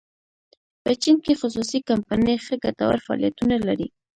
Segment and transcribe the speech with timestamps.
[0.83, 3.87] په چین کې خصوصي کمپنۍ ښه ګټور فعالیتونه لري.